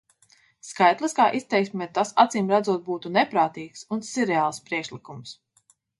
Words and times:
Skaitliskā 0.67 1.27
izteiksmē 1.39 1.87
tas 1.97 2.13
acīmredzot 2.25 2.81
būtu 2.87 3.11
neprātīgs 3.19 3.87
un 3.97 4.03
sirreāls 4.09 4.63
priekšlikums. 4.71 5.37